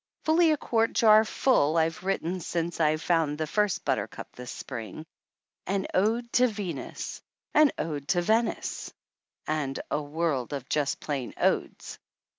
Fully 0.23 0.49
a 0.49 0.57
quart 0.57 0.93
jar 0.93 1.23
full 1.23 1.77
I've 1.77 2.03
written 2.03 2.39
since 2.39 2.79
I 2.79 2.97
found 2.97 3.37
the 3.37 3.45
first 3.45 3.85
butter 3.85 4.07
cup 4.07 4.31
this 4.35 4.49
spring. 4.49 5.05
An 5.67 5.85
ode 5.93 6.33
to 6.33 6.47
Venus, 6.47 7.21
an 7.53 7.71
ode 7.77 8.07
to 8.07 8.23
Venice, 8.23 8.91
and 9.45 9.79
a 9.91 10.01
world 10.01 10.53
of 10.53 10.67
just 10.67 10.99
plain 11.01 11.35
odes. 11.37 11.99